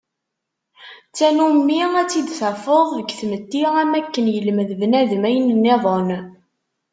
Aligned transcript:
D 1.09 1.11
tannumi 1.17 1.81
ad 2.01 2.07
tt-id-tafeḍ 2.07 2.87
deg 2.97 3.09
tmetti 3.19 3.61
am 3.81 3.91
wakken 3.97 4.25
yelmed 4.35 4.69
bnadem 4.79 5.23
ayen 5.29 5.51
nniḍen. 5.57 6.09